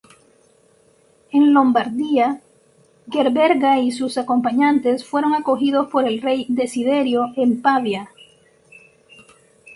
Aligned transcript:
En 1.31 1.53
Lombardía, 1.53 2.41
Gerberga 3.11 3.77
y 3.77 3.91
sus 3.91 4.17
acompañantes 4.17 5.05
fueron 5.05 5.35
acogidos 5.35 5.89
por 5.91 6.07
el 6.07 6.23
rey 6.23 6.47
Desiderio 6.49 7.27
en 7.35 7.61
Pavía. 7.61 8.09